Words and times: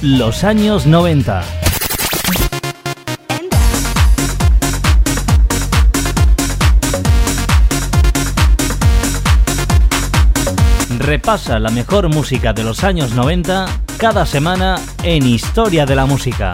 Los 0.00 0.44
años 0.44 0.86
90. 0.86 1.42
Repasa 10.98 11.58
la 11.58 11.70
mejor 11.70 12.08
música 12.08 12.52
de 12.52 12.62
los 12.62 12.84
años 12.84 13.12
90 13.12 13.66
cada 13.96 14.24
semana 14.24 14.78
en 15.02 15.26
Historia 15.26 15.84
de 15.84 15.96
la 15.96 16.06
Música. 16.06 16.52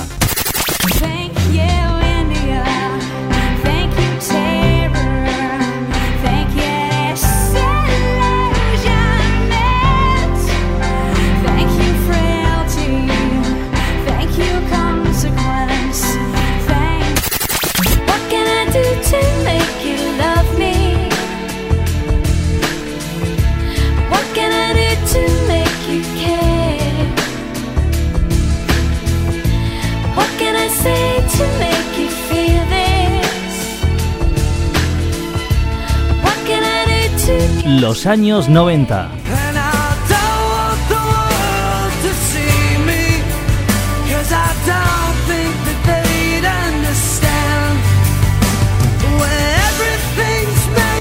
Los 37.80 38.06
años 38.06 38.48
90. 38.48 39.10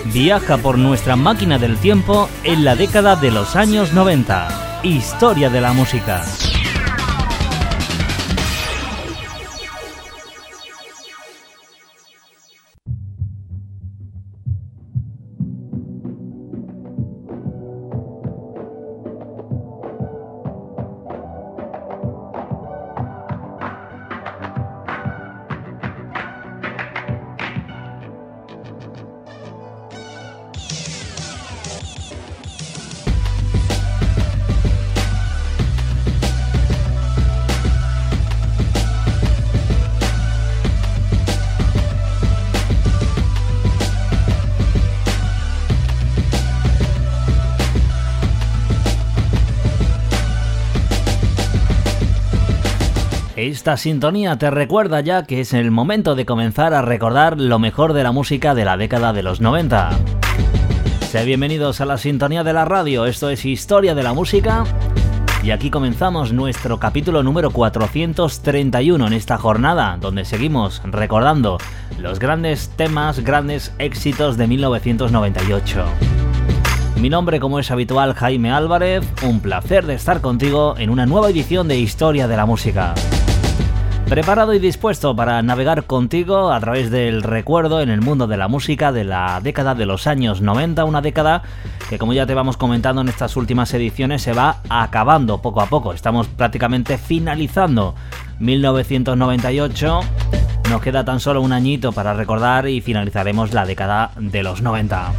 Viaja 0.05 0.57
por 0.57 0.79
nuestra 0.79 1.15
máquina 1.15 1.59
del 1.59 1.77
tiempo 1.77 2.27
en 2.43 2.65
la 2.65 2.75
década 2.75 3.15
de 3.17 3.29
los 3.29 3.55
años 3.55 3.93
90. 3.93 4.81
Historia 4.81 5.51
de 5.51 5.61
la 5.61 5.73
música. 5.73 6.23
Esta 53.53 53.77
sintonía 53.77 54.35
te 54.39 54.49
recuerda 54.49 54.99
ya 55.01 55.25
que 55.25 55.39
es 55.39 55.53
el 55.53 55.69
momento 55.69 56.15
de 56.15 56.25
comenzar 56.25 56.73
a 56.73 56.81
recordar 56.81 57.39
lo 57.39 57.59
mejor 57.59 57.93
de 57.93 58.01
la 58.01 58.11
música 58.11 58.55
de 58.55 58.65
la 58.65 58.77
década 58.77 59.13
de 59.13 59.21
los 59.21 59.41
90. 59.41 59.91
Sé 61.11 61.23
bienvenidos 61.23 61.79
a 61.79 61.85
la 61.85 61.99
sintonía 61.99 62.43
de 62.43 62.51
la 62.51 62.65
radio, 62.65 63.05
esto 63.05 63.29
es 63.29 63.45
Historia 63.45 63.93
de 63.93 64.01
la 64.01 64.13
Música 64.13 64.63
y 65.43 65.51
aquí 65.51 65.69
comenzamos 65.69 66.33
nuestro 66.33 66.79
capítulo 66.79 67.21
número 67.21 67.51
431 67.51 69.05
en 69.05 69.13
esta 69.13 69.37
jornada 69.37 69.99
donde 70.01 70.25
seguimos 70.25 70.81
recordando 70.85 71.59
los 71.99 72.17
grandes 72.17 72.69
temas, 72.69 73.19
grandes 73.19 73.71
éxitos 73.77 74.35
de 74.35 74.47
1998. 74.47 75.85
Mi 76.99 77.09
nombre, 77.09 77.39
como 77.39 77.59
es 77.59 77.69
habitual, 77.69 78.15
Jaime 78.15 78.51
Álvarez. 78.51 79.03
Un 79.21 79.41
placer 79.41 79.85
de 79.85 79.93
estar 79.93 80.21
contigo 80.21 80.73
en 80.79 80.89
una 80.89 81.05
nueva 81.05 81.29
edición 81.29 81.67
de 81.67 81.77
Historia 81.77 82.27
de 82.27 82.37
la 82.37 82.47
Música. 82.47 82.95
Preparado 84.13 84.53
y 84.53 84.59
dispuesto 84.59 85.15
para 85.15 85.41
navegar 85.41 85.85
contigo 85.85 86.51
a 86.51 86.59
través 86.59 86.91
del 86.91 87.23
recuerdo 87.23 87.81
en 87.81 87.89
el 87.89 88.01
mundo 88.01 88.27
de 88.27 88.37
la 88.37 88.47
música 88.47 88.91
de 88.91 89.03
la 89.03 89.41
década 89.41 89.73
de 89.73 89.87
los 89.87 90.05
años 90.05 90.39
90, 90.39 90.85
una 90.85 91.01
década 91.01 91.41
que 91.89 91.97
como 91.97 92.13
ya 92.13 92.27
te 92.27 92.35
vamos 92.35 92.55
comentando 92.55 93.01
en 93.01 93.09
estas 93.09 93.35
últimas 93.35 93.73
ediciones 93.73 94.21
se 94.21 94.33
va 94.33 94.57
acabando 94.69 95.41
poco 95.41 95.61
a 95.61 95.65
poco. 95.65 95.93
Estamos 95.93 96.27
prácticamente 96.27 96.99
finalizando 96.99 97.95
1998. 98.37 100.01
Nos 100.69 100.81
queda 100.83 101.03
tan 101.03 101.19
solo 101.19 101.41
un 101.41 101.51
añito 101.51 101.91
para 101.91 102.13
recordar 102.13 102.69
y 102.69 102.81
finalizaremos 102.81 103.51
la 103.51 103.65
década 103.65 104.11
de 104.17 104.43
los 104.43 104.61
90. 104.61 105.11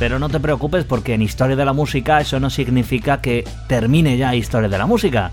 Pero 0.00 0.18
no 0.18 0.28
te 0.28 0.40
preocupes 0.40 0.84
porque 0.84 1.14
en 1.14 1.22
Historia 1.22 1.54
de 1.54 1.64
la 1.64 1.74
Música 1.74 2.20
eso 2.20 2.40
no 2.40 2.50
significa 2.50 3.20
que 3.20 3.44
termine 3.68 4.16
ya 4.16 4.34
Historia 4.34 4.68
de 4.68 4.78
la 4.78 4.86
Música 4.86 5.30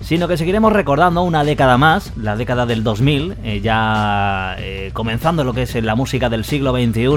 sino 0.00 0.28
que 0.28 0.36
seguiremos 0.36 0.72
recordando 0.72 1.22
una 1.22 1.44
década 1.44 1.78
más, 1.78 2.12
la 2.16 2.36
década 2.36 2.66
del 2.66 2.82
2000, 2.82 3.34
eh, 3.42 3.60
ya 3.60 4.56
eh, 4.58 4.90
comenzando 4.92 5.44
lo 5.44 5.52
que 5.52 5.62
es 5.62 5.74
la 5.82 5.94
música 5.94 6.28
del 6.28 6.44
siglo 6.44 6.72
XXI. 6.72 7.08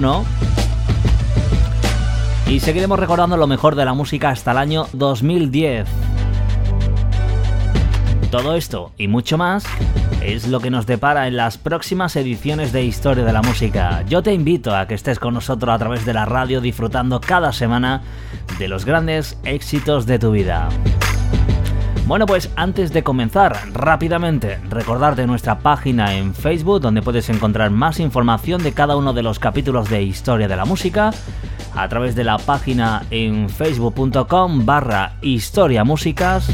Y 2.47 2.59
seguiremos 2.59 2.99
recordando 2.99 3.37
lo 3.37 3.47
mejor 3.47 3.75
de 3.75 3.85
la 3.85 3.93
música 3.93 4.29
hasta 4.29 4.51
el 4.51 4.57
año 4.57 4.87
2010. 4.93 5.87
Todo 8.29 8.55
esto 8.55 8.93
y 8.97 9.07
mucho 9.07 9.37
más 9.37 9.65
es 10.21 10.47
lo 10.47 10.59
que 10.59 10.69
nos 10.69 10.85
depara 10.85 11.27
en 11.27 11.35
las 11.35 11.57
próximas 11.57 12.15
ediciones 12.15 12.71
de 12.71 12.83
Historia 12.83 13.25
de 13.25 13.33
la 13.33 13.41
Música. 13.41 14.03
Yo 14.07 14.23
te 14.23 14.33
invito 14.33 14.75
a 14.75 14.87
que 14.87 14.93
estés 14.93 15.19
con 15.19 15.33
nosotros 15.33 15.73
a 15.73 15.79
través 15.79 16.05
de 16.05 16.13
la 16.13 16.25
radio 16.25 16.61
disfrutando 16.61 17.19
cada 17.19 17.51
semana 17.51 18.01
de 18.59 18.67
los 18.67 18.85
grandes 18.85 19.37
éxitos 19.43 20.05
de 20.05 20.19
tu 20.19 20.31
vida. 20.31 20.69
Bueno, 22.11 22.25
pues 22.25 22.51
antes 22.57 22.91
de 22.91 23.03
comenzar, 23.03 23.57
rápidamente 23.71 24.59
recordarte 24.69 25.25
nuestra 25.25 25.59
página 25.59 26.13
en 26.13 26.33
Facebook 26.35 26.81
donde 26.81 27.01
puedes 27.01 27.29
encontrar 27.29 27.71
más 27.71 28.01
información 28.01 28.61
de 28.63 28.73
cada 28.73 28.97
uno 28.97 29.13
de 29.13 29.23
los 29.23 29.39
capítulos 29.39 29.89
de 29.89 30.03
Historia 30.03 30.49
de 30.49 30.57
la 30.57 30.65
Música 30.65 31.11
a 31.73 31.87
través 31.87 32.13
de 32.13 32.25
la 32.25 32.37
página 32.37 33.03
en 33.11 33.49
facebook.com 33.49 34.65
barra 34.65 35.13
Historia 35.21 35.85
Músicas. 35.85 36.53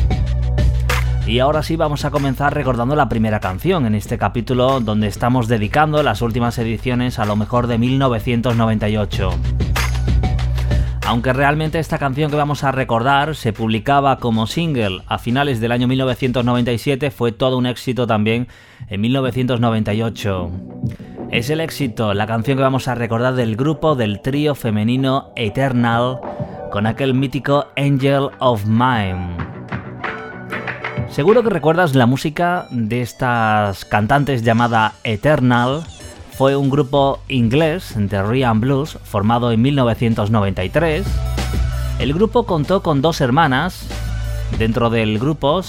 Y 1.26 1.40
ahora 1.40 1.64
sí 1.64 1.76
vamos 1.76 2.06
a 2.06 2.12
comenzar 2.12 2.54
recordando 2.54 2.96
la 2.96 3.10
primera 3.10 3.40
canción 3.40 3.88
en 3.88 3.96
este 3.96 4.20
capítulo 4.20 4.80
donde 4.80 5.08
estamos 5.08 5.48
dedicando 5.48 6.04
las 6.04 6.22
últimas 6.22 6.60
ediciones 6.60 7.18
a 7.18 7.26
lo 7.26 7.36
mejor 7.36 7.66
de 7.66 7.80
1998. 7.80 9.32
Aunque 11.08 11.32
realmente 11.32 11.80
esta 11.80 12.00
canción 12.00 12.30
que 12.30 12.36
vamos 12.36 12.66
a 12.66 12.74
recordar 12.74 13.34
se 13.38 13.54
publicaba 13.54 14.18
como 14.18 14.46
single 14.46 15.04
a 15.08 15.18
finales 15.20 15.62
del 15.62 15.72
año 15.72 15.88
1997, 15.88 17.12
fue 17.12 17.32
todo 17.32 17.58
un 17.58 17.66
éxito 17.66 18.06
también 18.06 18.50
en 18.90 19.00
1998. 19.00 20.52
Es 21.32 21.50
el 21.50 21.62
éxito, 21.62 22.14
la 22.14 22.28
canción 22.28 22.58
que 22.58 22.64
vamos 22.64 22.90
a 22.90 22.96
recordar 22.96 23.36
del 23.36 23.56
grupo 23.56 23.96
del 23.96 24.22
trío 24.22 24.54
femenino 24.54 25.32
Eternal 25.38 26.20
con 26.74 26.86
aquel 26.86 27.14
mítico 27.14 27.68
Angel 27.78 28.28
of 28.40 28.66
Mine. 28.66 29.38
Seguro 31.08 31.42
que 31.42 31.50
recuerdas 31.50 31.96
la 31.96 32.06
música 32.06 32.68
de 32.70 33.02
estas 33.02 33.86
cantantes 33.86 34.44
llamada 34.44 34.96
Eternal. 35.06 35.84
Fue 36.38 36.56
un 36.56 36.70
grupo 36.70 37.18
inglés 37.30 37.96
de 37.98 38.22
Ryan 38.22 38.62
Blues 38.62 39.00
formado 39.04 39.52
en 39.52 39.60
1993. 39.60 41.04
El 41.98 42.14
grupo 42.14 42.46
contó 42.46 42.84
con 42.84 43.02
dos 43.02 43.22
hermanas 43.22 43.90
dentro 44.60 44.92
del 44.92 45.18
grupo 45.18 45.64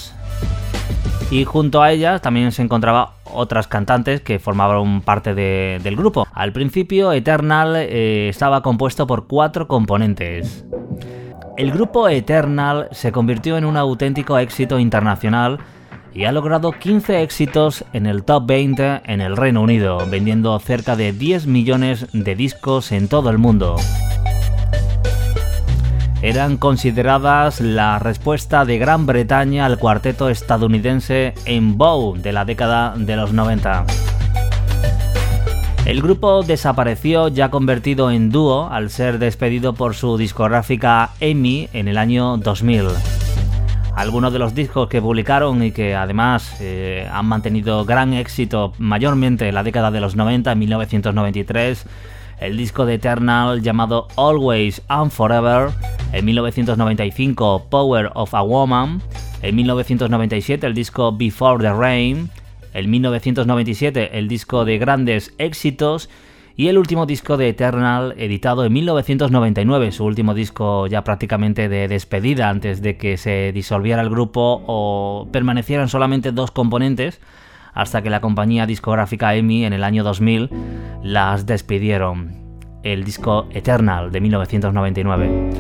y 1.31 1.44
junto 1.44 1.81
a 1.81 1.91
ellas 1.91 2.20
también 2.20 2.53
se 2.53 2.61
encontraba 2.61 3.15
otras 3.25 3.67
cantantes 3.67 4.20
que 4.20 4.38
formaban 4.38 5.00
parte 5.00 5.35
del 5.35 5.97
grupo. 5.97 6.26
Al 6.35 6.53
principio 6.53 7.15
Eternal 7.15 7.75
eh, 7.75 8.29
estaba 8.29 8.62
compuesto 8.62 9.06
por 9.06 9.26
cuatro 9.26 9.69
componentes. 9.69 10.67
El 11.56 11.73
grupo 11.73 12.11
Eternal 12.11 12.88
se 12.93 13.11
convirtió 13.11 13.56
en 13.56 13.65
un 13.65 13.79
auténtico 13.79 14.37
éxito 14.37 14.79
internacional 14.79 15.61
y 16.14 16.25
ha 16.25 16.32
logrado 16.32 16.72
15 16.72 17.22
éxitos 17.22 17.84
en 17.93 18.06
el 18.06 18.25
top 18.25 18.46
20 18.46 19.02
en 19.05 19.20
el 19.20 19.37
Reino 19.37 19.62
Unido, 19.62 19.99
vendiendo 20.08 20.58
cerca 20.58 20.96
de 20.96 21.12
10 21.12 21.46
millones 21.46 22.06
de 22.12 22.34
discos 22.34 22.93
en 22.93 23.08
todo 23.08 23.31
el 23.31 23.38
mundo. 23.38 23.76
Eran 26.20 26.56
consideradas 26.56 27.60
la 27.60 28.00
respuesta 28.00 28.64
de 28.64 28.78
Gran 28.78 29.06
Bretaña 29.06 29.66
al 29.66 29.78
cuarteto 29.78 30.28
estadounidense 30.28 31.34
en 31.44 31.78
Bow 31.78 32.16
de 32.16 32.32
la 32.32 32.44
década 32.44 32.94
de 32.96 33.16
los 33.16 33.32
90. 33.32 33.87
El 35.84 36.02
grupo 36.02 36.43
desapareció 36.43 37.28
ya 37.28 37.50
convertido 37.50 38.10
en 38.10 38.31
dúo 38.31 38.69
al 38.69 38.90
ser 38.90 39.19
despedido 39.19 39.75
por 39.75 39.94
su 39.94 40.19
discográfica 40.19 41.10
EMI 41.20 41.70
en 41.72 41.88
el 41.88 41.96
año 41.96 42.37
2000. 42.37 43.18
Algunos 43.98 44.32
de 44.32 44.38
los 44.38 44.54
discos 44.54 44.88
que 44.88 45.02
publicaron 45.02 45.60
y 45.60 45.72
que 45.72 45.96
además 45.96 46.58
eh, 46.60 47.08
han 47.12 47.26
mantenido 47.26 47.84
gran 47.84 48.14
éxito 48.14 48.72
mayormente 48.78 49.48
en 49.48 49.56
la 49.56 49.64
década 49.64 49.90
de 49.90 50.00
los 50.00 50.14
90, 50.14 50.52
en 50.52 50.58
1993, 50.60 51.84
el 52.38 52.56
disco 52.56 52.86
de 52.86 52.94
Eternal 52.94 53.60
llamado 53.60 54.06
Always 54.16 54.82
and 54.86 55.10
Forever, 55.10 55.70
en 56.12 56.24
1995 56.26 57.66
Power 57.68 58.12
of 58.14 58.34
a 58.34 58.42
Woman, 58.42 59.02
en 59.42 59.56
1997 59.56 60.64
el 60.64 60.74
disco 60.74 61.10
Before 61.10 61.60
the 61.60 61.72
Rain, 61.72 62.30
en 62.74 62.90
1997 62.90 64.16
el 64.16 64.28
disco 64.28 64.64
de 64.64 64.78
grandes 64.78 65.34
éxitos 65.38 66.08
y 66.58 66.66
el 66.66 66.76
último 66.76 67.06
disco 67.06 67.37
de 67.37 67.50
Eternal 67.50 68.14
editado 68.19 68.64
en 68.64 68.72
1999, 68.72 69.93
su 69.93 70.05
último 70.05 70.34
disco 70.34 70.88
ya 70.88 71.05
prácticamente 71.05 71.69
de 71.69 71.87
despedida 71.87 72.50
antes 72.50 72.82
de 72.82 72.96
que 72.96 73.16
se 73.16 73.52
disolviera 73.52 74.02
el 74.02 74.10
grupo 74.10 74.64
o 74.66 75.28
permanecieran 75.31 75.88
solamente 75.88 76.32
dos 76.32 76.50
componentes 76.50 77.20
hasta 77.75 78.02
que 78.02 78.10
la 78.10 78.20
compañía 78.20 78.66
discográfica 78.66 79.37
EMI 79.37 79.66
en 79.66 79.72
el 79.72 79.84
año 79.84 80.02
2000 80.02 80.50
las 81.05 81.46
despidieron. 81.46 82.34
El 82.82 83.05
disco 83.05 83.46
Eternal 83.52 84.10
de 84.10 84.20
1999. 84.20 85.50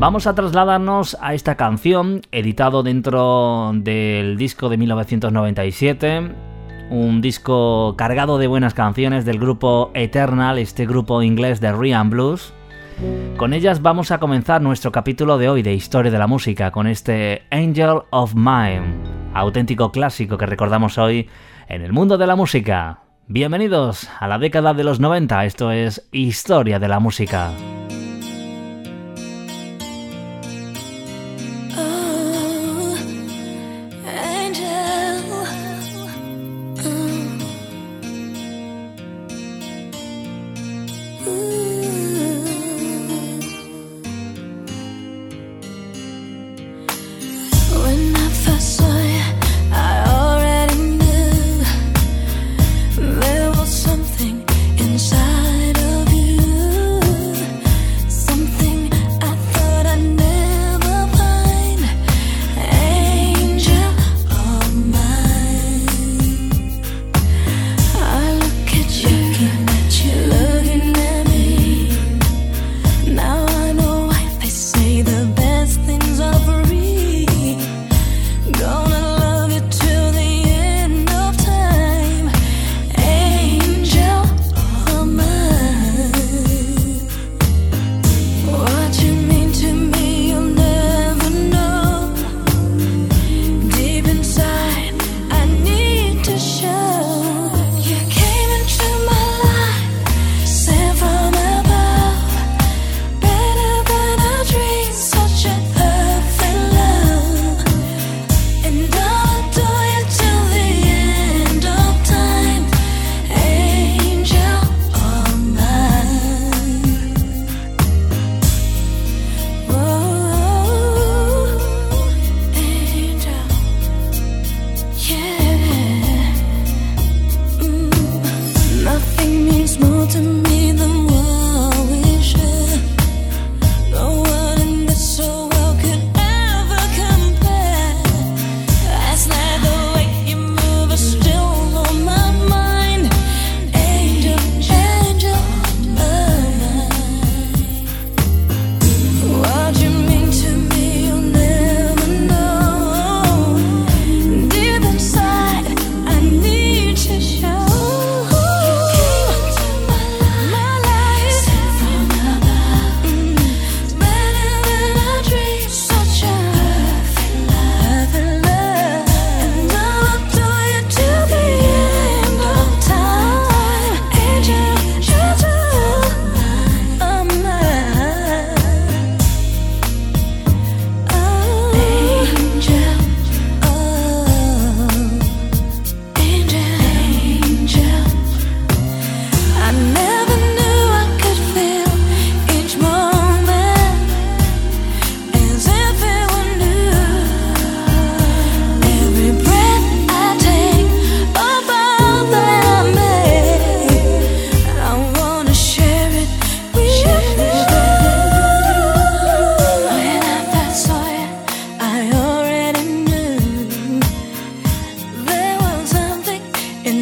Vamos 0.00 0.26
a 0.26 0.34
trasladarnos 0.34 1.16
a 1.20 1.34
esta 1.34 1.54
canción, 1.54 2.22
editado 2.32 2.82
dentro 2.82 3.70
del 3.76 4.36
disco 4.36 4.68
de 4.68 4.76
1997, 4.76 6.32
un 6.92 7.22
disco 7.22 7.94
cargado 7.96 8.36
de 8.36 8.46
buenas 8.46 8.74
canciones 8.74 9.24
del 9.24 9.38
grupo 9.38 9.90
Eternal, 9.94 10.58
este 10.58 10.86
grupo 10.86 11.22
inglés 11.22 11.58
de 11.60 11.72
Ryan 11.72 12.10
Blues. 12.10 12.52
Con 13.38 13.54
ellas 13.54 13.80
vamos 13.80 14.10
a 14.10 14.18
comenzar 14.18 14.60
nuestro 14.60 14.92
capítulo 14.92 15.38
de 15.38 15.48
hoy 15.48 15.62
de 15.62 15.72
Historia 15.72 16.12
de 16.12 16.18
la 16.18 16.26
Música, 16.26 16.70
con 16.70 16.86
este 16.86 17.44
Angel 17.50 18.02
of 18.10 18.34
Mine, 18.34 18.94
auténtico 19.32 19.90
clásico 19.90 20.36
que 20.36 20.46
recordamos 20.46 20.98
hoy 20.98 21.28
en 21.66 21.80
el 21.80 21.94
mundo 21.94 22.18
de 22.18 22.26
la 22.26 22.36
música. 22.36 22.98
Bienvenidos 23.26 24.10
a 24.20 24.28
la 24.28 24.38
década 24.38 24.74
de 24.74 24.84
los 24.84 25.00
90, 25.00 25.46
esto 25.46 25.72
es 25.72 26.06
Historia 26.12 26.78
de 26.78 26.88
la 26.88 27.00
Música. 27.00 27.52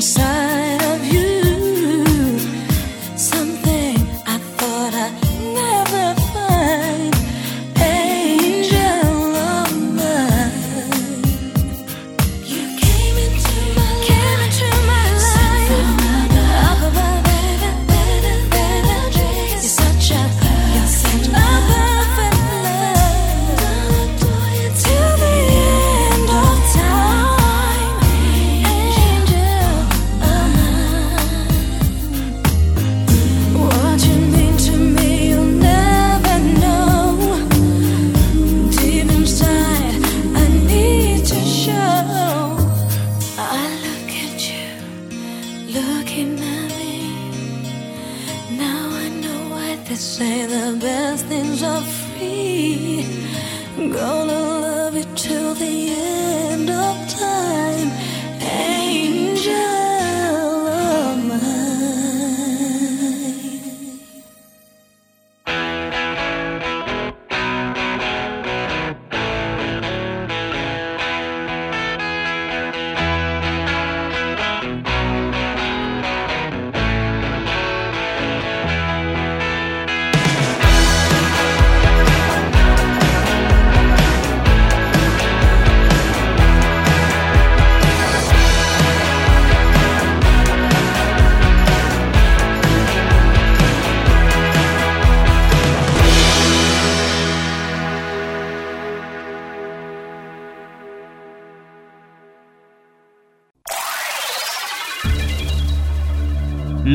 inside. 0.00 0.49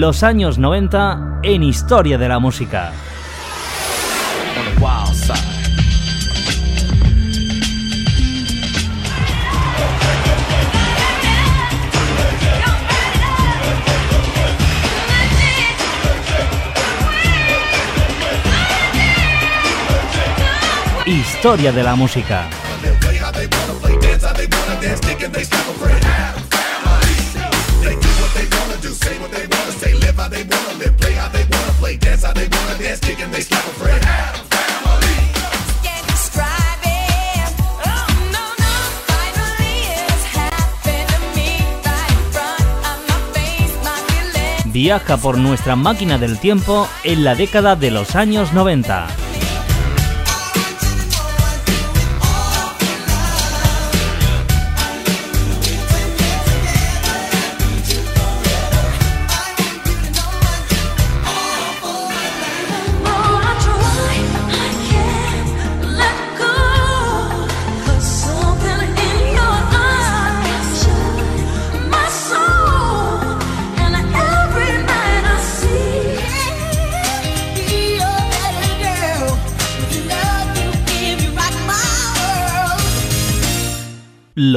Los 0.06 0.22
años 0.22 0.60
90 0.60 1.40
en 1.42 1.64
historia 1.64 2.20
de 2.20 2.30
la 2.30 2.38
música. 2.38 2.92
Historia 21.08 21.72
de 21.72 21.82
la 21.82 21.96
música. 21.96 22.48
Viaja 44.75 45.15
por 45.15 45.38
nuestra 45.38 45.77
máquina 45.77 46.17
del 46.17 46.38
tiempo 46.38 46.88
en 47.05 47.24
la 47.24 47.34
década 47.34 47.77
de 47.77 47.91
los 47.91 48.15
años 48.15 48.51
90. 48.51 49.25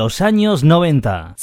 Los 0.09 0.23
años 0.23 0.65
90. 0.65 1.35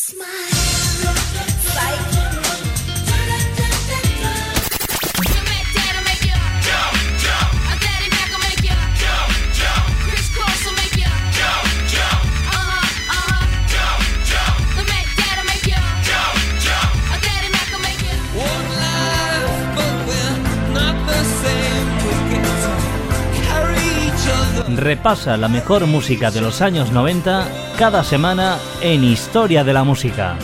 repasa 24.75 25.37
la 25.37 25.47
mejor 25.47 25.85
música 25.87 26.31
de 26.31 26.41
los 26.41 26.61
años 26.61 26.91
90 26.91 27.64
cada 27.77 28.03
semana 28.05 28.57
en 28.79 29.03
Historia 29.03 29.65
de 29.65 29.73
la 29.73 29.83
Música. 29.83 30.37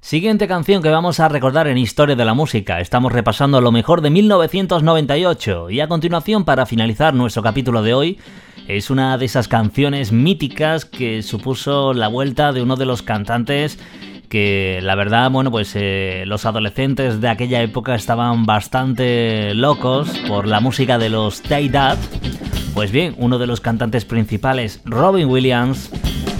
Siguiente 0.00 0.48
canción 0.48 0.82
que 0.82 0.88
vamos 0.88 1.20
a 1.20 1.28
recordar 1.28 1.68
en 1.68 1.78
Historia 1.78 2.16
de 2.16 2.24
la 2.24 2.34
Música. 2.34 2.80
Estamos 2.80 3.12
repasando 3.12 3.60
lo 3.60 3.70
mejor 3.70 4.00
de 4.00 4.10
1998 4.10 5.70
y 5.70 5.80
a 5.80 5.86
continuación 5.86 6.44
para 6.44 6.66
finalizar 6.66 7.14
nuestro 7.14 7.42
capítulo 7.42 7.82
de 7.82 7.94
hoy 7.94 8.18
es 8.66 8.90
una 8.90 9.16
de 9.16 9.26
esas 9.26 9.48
canciones 9.48 10.10
míticas 10.10 10.84
que 10.84 11.22
supuso 11.22 11.94
la 11.94 12.08
vuelta 12.08 12.52
de 12.52 12.62
uno 12.62 12.76
de 12.76 12.84
los 12.84 13.02
cantantes 13.02 13.78
que 14.28 14.80
la 14.82 14.94
verdad, 14.94 15.30
bueno, 15.30 15.50
pues 15.50 15.72
eh, 15.74 16.24
los 16.26 16.46
adolescentes 16.46 17.20
de 17.20 17.28
aquella 17.28 17.62
época 17.62 17.94
estaban 17.94 18.46
bastante 18.46 19.54
locos 19.54 20.08
por 20.28 20.46
la 20.46 20.60
música 20.60 20.98
de 20.98 21.08
los 21.08 21.42
Dad. 21.42 21.98
Pues 22.74 22.92
bien, 22.92 23.14
uno 23.18 23.38
de 23.38 23.46
los 23.46 23.60
cantantes 23.60 24.04
principales, 24.04 24.80
Robin 24.84 25.28
Williams, 25.28 25.90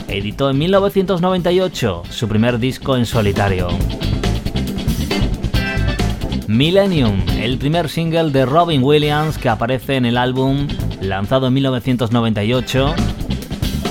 editó 0.09 0.51
en 0.51 0.59
1998 0.59 2.03
su 2.11 2.29
primer 2.29 2.59
disco 2.59 2.97
en 2.97 3.07
solitario. 3.07 3.69
Millennium, 6.47 7.21
el 7.39 7.59
primer 7.59 7.89
single 7.89 8.31
de 8.31 8.47
Robin 8.47 8.83
Williams 8.83 9.37
que 9.37 9.49
aparece 9.49 9.97
en 9.97 10.07
el 10.07 10.17
álbum 10.17 10.67
lanzado 11.01 11.49
en 11.49 11.55
1998 11.55 12.95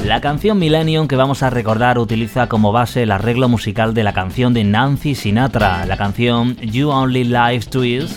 la 0.04 0.22
canción 0.22 0.60
Millennium 0.60 1.08
que 1.08 1.16
vamos 1.16 1.44
a 1.44 1.50
recordar 1.50 2.00
utiliza 2.00 2.48
como 2.48 2.72
base 2.72 3.04
el 3.04 3.12
arreglo 3.12 3.50
musical 3.50 3.94
de 3.94 4.04
la 4.04 4.14
canción 4.14 4.54
de 4.54 4.64
Nancy 4.64 5.16
Sinatra, 5.16 5.86
la 5.86 5.98
canción 5.98 6.56
You 6.58 6.90
Only 6.90 7.26
Live 7.26 7.66
Twice, 7.70 8.16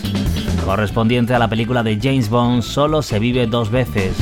correspondiente 0.64 1.34
a 1.34 1.38
la 1.38 1.49
película 1.49 1.82
de 1.82 1.99
James 2.00 2.28
Bond 2.28 2.62
Solo 2.62 3.02
se 3.02 3.18
vive 3.18 3.46
dos 3.46 3.70
veces. 3.70 4.16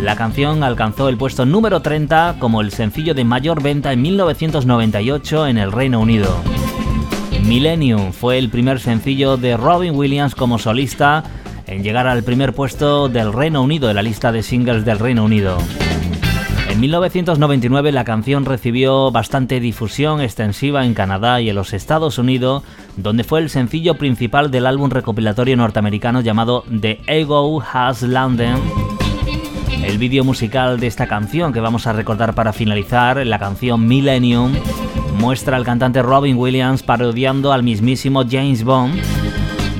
La 0.00 0.16
canción 0.16 0.62
alcanzó 0.62 1.08
el 1.08 1.16
puesto 1.16 1.46
número 1.46 1.80
30 1.80 2.36
como 2.38 2.60
el 2.60 2.70
sencillo 2.70 3.14
de 3.14 3.24
mayor 3.24 3.62
venta 3.62 3.92
en 3.92 4.02
1998 4.02 5.46
en 5.46 5.58
el 5.58 5.72
Reino 5.72 6.00
Unido. 6.00 6.36
Millennium 7.44 8.12
fue 8.12 8.38
el 8.38 8.50
primer 8.50 8.80
sencillo 8.80 9.36
de 9.36 9.56
Robin 9.56 9.94
Williams 9.94 10.34
como 10.34 10.58
solista 10.58 11.24
en 11.66 11.82
llegar 11.82 12.06
al 12.06 12.22
primer 12.22 12.52
puesto 12.52 13.08
del 13.08 13.32
Reino 13.32 13.62
Unido 13.62 13.88
de 13.88 13.94
la 13.94 14.02
lista 14.02 14.32
de 14.32 14.42
singles 14.42 14.84
del 14.84 14.98
Reino 14.98 15.24
Unido. 15.24 15.58
En 16.76 16.80
1999 16.80 17.90
la 17.90 18.04
canción 18.04 18.44
recibió 18.44 19.10
bastante 19.10 19.60
difusión 19.60 20.20
extensiva 20.20 20.84
en 20.84 20.92
Canadá 20.92 21.40
y 21.40 21.48
en 21.48 21.56
los 21.56 21.72
Estados 21.72 22.18
Unidos, 22.18 22.64
donde 22.98 23.24
fue 23.24 23.40
el 23.40 23.48
sencillo 23.48 23.94
principal 23.94 24.50
del 24.50 24.66
álbum 24.66 24.90
recopilatorio 24.90 25.56
norteamericano 25.56 26.20
llamado 26.20 26.64
The 26.68 27.00
Ego 27.06 27.62
Has 27.62 28.02
Landed. 28.02 28.56
El 29.82 29.96
vídeo 29.96 30.22
musical 30.22 30.78
de 30.78 30.86
esta 30.86 31.06
canción 31.06 31.54
que 31.54 31.60
vamos 31.60 31.86
a 31.86 31.94
recordar 31.94 32.34
para 32.34 32.52
finalizar, 32.52 33.26
la 33.26 33.38
canción 33.38 33.88
Millennium, 33.88 34.52
muestra 35.18 35.56
al 35.56 35.64
cantante 35.64 36.02
Robin 36.02 36.36
Williams 36.36 36.82
parodiando 36.82 37.54
al 37.54 37.62
mismísimo 37.62 38.22
James 38.30 38.64
Bond, 38.64 39.00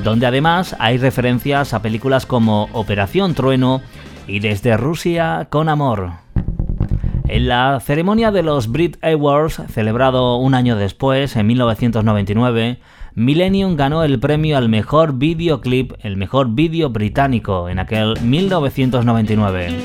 donde 0.03 0.25
además 0.25 0.75
hay 0.79 0.97
referencias 0.97 1.75
a 1.75 1.81
películas 1.83 2.25
como 2.25 2.69
Operación 2.73 3.35
Trueno 3.35 3.83
y 4.25 4.39
Desde 4.39 4.75
Rusia 4.77 5.45
con 5.51 5.69
Amor. 5.69 6.26
En 7.29 7.49
la 7.49 7.79
ceremonia 7.81 8.31
de 8.31 8.41
los 8.41 8.71
Brit 8.71 9.03
Awards, 9.03 9.61
celebrado 9.69 10.37
un 10.37 10.53
año 10.53 10.77
después, 10.77 11.35
en 11.35 11.45
1999, 11.47 12.79
Millennium 13.15 13.75
ganó 13.75 14.03
el 14.03 14.17
premio 14.19 14.57
al 14.57 14.69
mejor 14.69 15.13
videoclip, 15.17 15.93
el 16.03 16.15
mejor 16.15 16.51
vídeo 16.51 16.89
británico, 16.89 17.67
en 17.67 17.79
aquel 17.79 18.13
1999. 18.21 19.75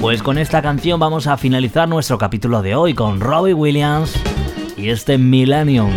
Pues 0.00 0.22
con 0.22 0.38
esta 0.38 0.62
canción 0.62 1.00
vamos 1.00 1.26
a 1.26 1.36
finalizar 1.36 1.88
nuestro 1.88 2.16
capítulo 2.16 2.62
de 2.62 2.76
hoy 2.76 2.94
con 2.94 3.20
Robbie 3.20 3.54
Williams 3.54 4.14
y 4.76 4.90
este 4.90 5.18
Millennium, 5.18 5.90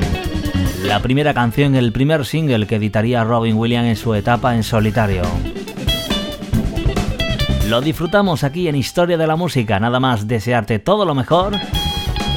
la 0.83 0.99
primera 1.01 1.35
canción, 1.35 1.75
el 1.75 1.91
primer 1.91 2.25
single 2.25 2.65
que 2.65 2.77
editaría 2.77 3.23
Robin 3.23 3.55
Williams 3.55 3.89
en 3.89 3.95
su 3.97 4.15
etapa 4.15 4.55
en 4.55 4.63
solitario. 4.63 5.21
Lo 7.67 7.81
disfrutamos 7.81 8.45
aquí 8.45 8.69
en 8.69 8.75
Historia 8.75 9.17
de 9.17 9.27
la 9.27 9.35
Música, 9.35 9.77
nada 9.77 9.99
más 9.99 10.25
desearte 10.25 10.79
todo 10.79 11.03
lo 11.03 11.13
mejor 11.13 11.53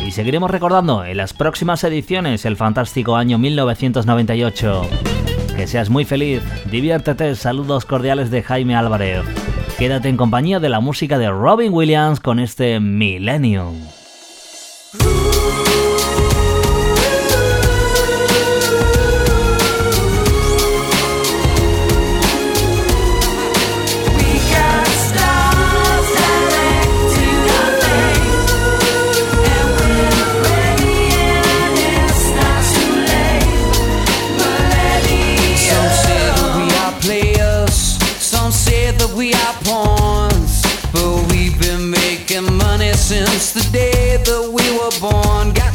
y 0.04 0.10
seguiremos 0.10 0.50
recordando 0.50 1.04
en 1.04 1.16
las 1.16 1.34
próximas 1.34 1.84
ediciones 1.84 2.44
el 2.44 2.56
fantástico 2.56 3.14
año 3.14 3.38
1998. 3.38 4.82
Que 5.54 5.68
seas 5.68 5.88
muy 5.88 6.04
feliz, 6.04 6.42
diviértete, 6.68 7.36
saludos 7.36 7.84
cordiales 7.84 8.32
de 8.32 8.42
Jaime 8.42 8.74
Álvarez. 8.74 9.22
Quédate 9.78 10.08
en 10.08 10.16
compañía 10.16 10.58
de 10.58 10.68
la 10.68 10.80
música 10.80 11.16
de 11.16 11.30
Robin 11.30 11.72
Williams 11.72 12.18
con 12.18 12.40
este 12.40 12.80
Millennium. 12.80 13.76
horns. 39.70 40.62
But 40.92 41.30
we've 41.30 41.58
been 41.60 41.90
making 41.90 42.52
money 42.56 42.92
since 42.92 43.52
the 43.52 43.64
day 43.72 44.18
that 44.26 44.44
we 44.56 44.66
were 44.78 44.94
born. 45.00 45.54
Got 45.54 45.74